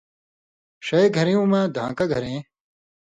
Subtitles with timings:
[0.85, 2.39] ݜَیں گھریُوں مہ دھان٘کہ گھرېں